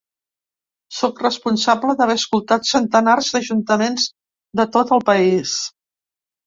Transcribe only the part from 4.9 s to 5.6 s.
el país.